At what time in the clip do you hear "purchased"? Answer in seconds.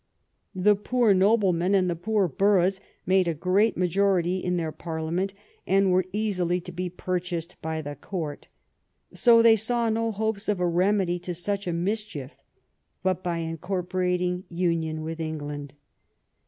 6.89-7.55